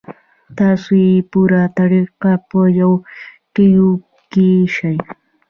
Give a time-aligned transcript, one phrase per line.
[0.57, 2.91] تاسو ئې پوره طريقه پۀ يو
[3.53, 3.99] ټيوب
[4.31, 4.97] کتے شئ-